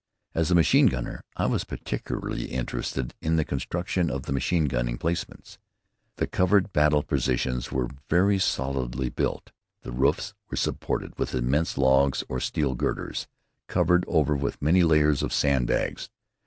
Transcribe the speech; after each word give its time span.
As 0.33 0.49
a 0.49 0.55
machine 0.55 0.87
gunner 0.87 1.23
I 1.37 1.45
was 1.45 1.63
particularly 1.63 2.45
interested 2.45 3.13
in 3.21 3.35
the 3.35 3.45
construction 3.45 4.09
of 4.09 4.23
the 4.23 4.31
machine 4.33 4.65
gun 4.65 4.87
emplacements. 4.87 5.59
The 6.15 6.25
covered 6.25 6.73
battle 6.73 7.03
positions 7.03 7.71
were 7.71 7.87
very 8.09 8.39
solidly 8.39 9.09
built. 9.09 9.51
The 9.83 9.91
roofs 9.91 10.33
were 10.49 10.57
supported 10.57 11.19
with 11.19 11.35
immense 11.35 11.77
logs 11.77 12.23
or 12.29 12.39
steel 12.39 12.73
girders 12.73 13.27
covered 13.67 14.03
over 14.07 14.35
with 14.35 14.59
many 14.59 14.81
layers 14.81 15.21
of 15.21 15.31
sandbags. 15.33 16.09